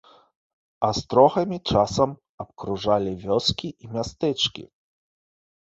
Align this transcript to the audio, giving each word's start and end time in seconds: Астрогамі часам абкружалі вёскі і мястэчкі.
Астрогамі 0.87 1.59
часам 1.73 2.15
абкружалі 2.45 3.11
вёскі 3.27 3.69
і 3.87 3.95
мястэчкі. 3.95 4.63